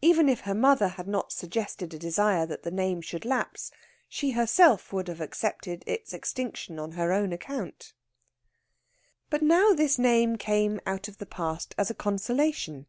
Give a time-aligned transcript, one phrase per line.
[0.00, 3.72] Even if her mother had not suggested a desire that the name should lapse,
[4.08, 7.92] she herself would have accepted its extinction on her own account.
[9.28, 12.86] But now this name came out of the past as a consolation.